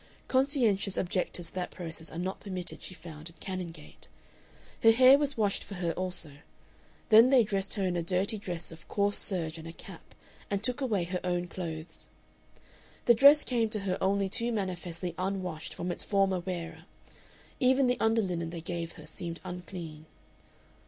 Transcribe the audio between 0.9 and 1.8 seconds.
objectors to that